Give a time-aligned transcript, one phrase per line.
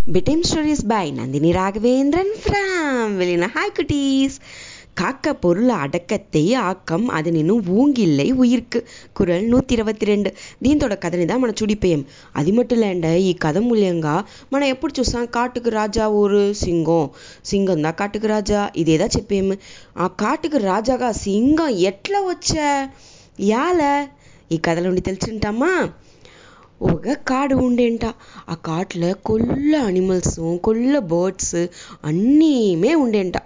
[0.00, 4.36] Bedtime stories by Nandini Raghavendran from வெளினா hi குட்டீஸ்
[4.94, 8.80] காக்க பொருள் அடக்கத்தை ஆக்கம் அதனினும் ஊங்கில்லை உயிர்க்கு
[9.12, 10.30] குரல் నూతి ఇరవై రెండు
[10.62, 12.02] దీంతోడ కథనిదా మన చుడిపేయం
[12.34, 14.14] అది మట్టు లేండ ఈ కథ మూల్యంగా
[14.52, 17.04] మనం ఎప్పుడు చూసాం కాటుకు రాజా ఊరు సింగం
[17.44, 19.56] సింగం దా కాటుకు రాజా ఇదేదా చెప్పేము
[19.98, 22.68] ఆ కాటుకు రాజాగా సింగం ఎట్లా వచ్చా
[23.46, 23.82] యాల
[24.50, 25.72] ఈ కథ నుండి తెలుసుంటామా
[26.80, 28.04] ఒక కాడు ఉండేంట
[28.48, 31.58] ఆ కాట్లో కొల్ల అనిమల్స్ కొల్ల బర్డ్స్
[32.04, 33.36] అన్నీమే ఉండేంట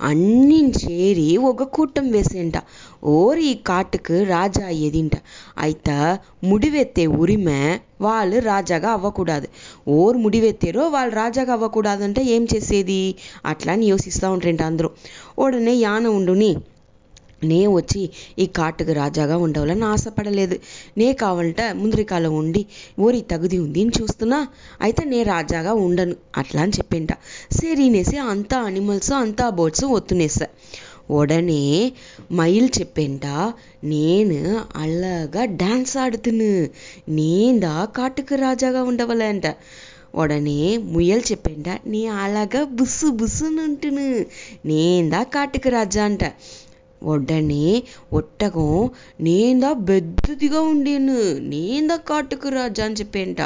[0.00, 2.56] అన్నీ చేరి ఒక కూట్టం వేసేంట
[3.12, 5.14] ఓరి ఈ కాటుకు రాజా అయ్యేదింట
[5.58, 5.96] అయితే
[6.44, 7.58] முடிவெத்தே உரிமை
[8.00, 9.48] వాళ్ళు రాజాగా అవ్వకూడదు
[9.88, 13.00] ఓరు ముడివెత్తారో వాళ్ళు రాజాగా అవ్వకూడదంటే ఏం చేసేది
[13.44, 14.90] అట్లా అని యోసిస్తూ ఉంటారంట అందరూ
[15.38, 16.52] ఉడనే యాన ఉండుని
[17.42, 18.02] నే వచ్చి
[18.38, 20.56] ఈ కాటుకు రాజాగా ఉండవాలని ఆశపడలేదు.
[20.98, 22.62] నే కావాలంట ముందరికాలం ఉండి
[22.98, 24.40] ఓరి తగుది ఉంది అని చూస్తున్నా.
[24.80, 27.10] అయితే నే రాజాగా ఉండను అట్లా అని చెప్పింట.
[27.58, 30.48] సరినేసి అంతా అనిమల్స్ అంత బర్డ్స్ ఒత్తునేసా.
[31.10, 31.60] మైల్
[32.38, 33.34] மயில் నేను
[33.90, 34.40] நேனு
[34.76, 35.44] அழகா
[35.96, 36.50] ఆడుతును
[37.10, 39.46] నేందా நீந்தா రాజాగా ராஜாகா ఉండవలేంట
[40.14, 40.60] உடனே
[40.92, 42.00] முயல் నీ நீ
[42.72, 43.48] బుస్సు புசு
[44.68, 46.22] నేందా కాటుకు రాజా అంట.
[47.02, 47.64] అంట
[48.12, 48.70] ఒట్టగం
[49.20, 51.16] నేందా పెద్దదిగా ఉండేను
[51.48, 53.40] నేందా కాటుకు రాజా అని చెప్పేంట.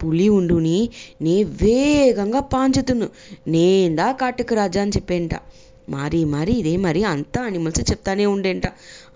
[0.00, 0.78] పులి ఉండుని
[1.22, 3.06] నే వేగంగా పాంచుతును
[3.48, 5.32] నేందా కాటుకు రాజా అని చెప్పేంట.
[5.88, 8.66] మరి మరి ఇదే మరి అంతా అనిమల్స్ చెప్తానే ఉండేంట.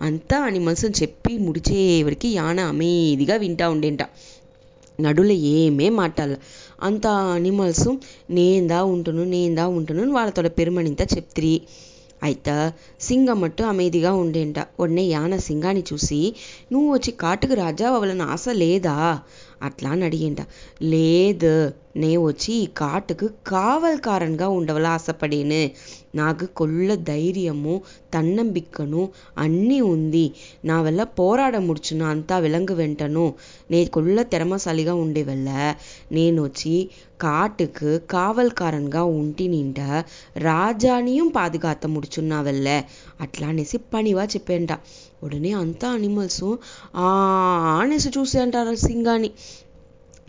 [0.01, 4.03] అంతా అనిమల్స్ చెప్పి ముడిచేవరికి యాన అమేదిగా వింటా ఉండేంట.
[4.99, 6.35] నడుల ఏమే మాట్లాడాల
[6.83, 7.87] అంత అనిమల్స్
[8.29, 11.55] నేందా ఉంటును నేందా ఉంటును వాళ్ళతో పెరుమణింత చెప్తిరి.
[12.23, 12.55] అయితే
[13.01, 14.57] సింగం మట్టు అమేదిగా ఉండేంట.
[14.79, 16.19] ఉడనే యాన సింగాన్ని చూసి
[16.71, 18.95] నువ్వు వచ్చి కాటుకు రాజా అవ్వాలని ఆశ లేదా?
[19.63, 20.41] అట్లా అని అడిగింట.
[20.85, 21.53] లేదు
[21.95, 25.59] నే వచ్చి ఈ కాటుకు కావల్కారన్గా ఉండవల ఆశపడేను.
[26.15, 27.73] నాకు కొల్ల ధైర్యము
[28.13, 29.01] తన్నంబిక్కను
[29.37, 30.25] అన్నీ ఉంది.
[30.65, 33.25] నా వల్ల పోరాడ ముడుచును అంతా విలంగు వెంటను.
[33.71, 35.49] నే కొల్ల తెరమసాలిగా ఉండేవల్ల
[36.11, 36.75] నేను వచ్చి
[37.21, 39.79] కాటుకు కావల్కారన్గా ఉంటి నింట
[40.39, 42.67] రాజానియం పాదుగాత ముడుచున్నావల్ల
[43.21, 44.71] అట్లా అనేసి పనివా చెప్పేంట.
[45.23, 46.43] ఉడనే అంతా అనిమల్స్
[46.97, 47.09] ఆ
[47.81, 49.29] అనేసి చూసేంటారు సింగాన్ని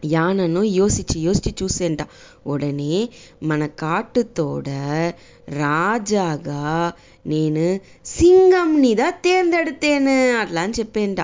[0.09, 2.03] யானைன்னு யோசித்து யோசித்து చూసేంట
[2.47, 2.97] உடனே
[3.43, 4.69] మన காட்டுத்தோட
[5.61, 6.65] రాజాగా
[7.25, 7.67] నేను
[8.15, 11.21] సింగంనిదా తేందెడితేను అట్లా అని చెప్పేంట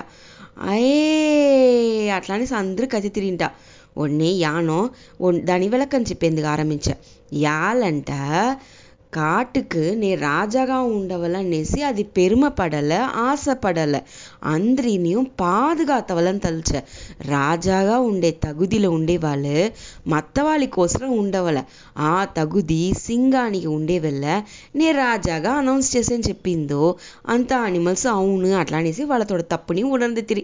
[0.69, 0.97] అయే
[2.11, 3.43] అట్లా అనేసి అందరూ కథ తిరింట
[3.97, 4.81] ఉడనే యానం
[5.45, 6.93] దాని విలకం చెప్పేందుకు ఆరంభించా
[7.41, 8.11] యాలంట
[9.13, 12.91] కాటుకు నే రాజాగా ఉండవలనేసి అది పెరుమపడల
[13.23, 13.95] ఆశపడల
[14.41, 16.71] అందరిனையும் பாதுகாத்தவளன்னு తలుచ.
[17.29, 19.55] రాజాగా ఉండే తగుదిలో ఉండేవాళ్ళు
[20.07, 21.59] మత్తవాళ్ళ కోసం ఉండవల.
[22.05, 24.25] ఆ తగుది సింగానికి ఉండేవల్ల
[24.75, 26.83] నే రాజాగా అనౌన్స్ చేసని చెప్పిందో
[27.27, 30.43] అంత అనిమల్స్ అవును అట్లా అనేసి వాళ్ళతో తప్పుని ఉడందితిరి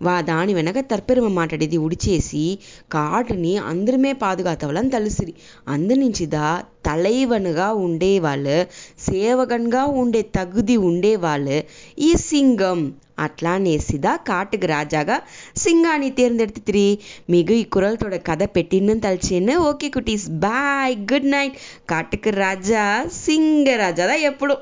[0.00, 2.58] వా ವಾದಾಣಿ ವೆನಗ ತರ್ಪೆರುವ ಮಾಟಾಡಿದ ಉಡಿಚೇಸಿ
[2.92, 5.34] ಕಾಟని అందరిమే పాదుగాతవలని తలిసిరి.
[5.68, 8.56] అందనించిదా తలైవనుగా ఉండేవాళ్ళు
[8.98, 11.64] సేవగన్గా ఉండే తగుది ఉండేవాళ్ళు.
[11.98, 15.22] ఈ సింగం అట్లానేసిదా కాటుకు రాజాగా.
[15.56, 16.98] సింగాని తేర్ందెడుతురి
[17.30, 19.58] మిగు ఈ కురలతోడ కథ పెట్టిందని తలిచేను.
[19.58, 21.56] Okay cuties bye good night.
[21.90, 24.56] కాటుకు రాజా సింగరాజాదా ఎప్పుడు?